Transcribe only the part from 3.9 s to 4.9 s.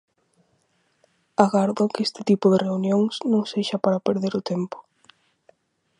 perder o tempo.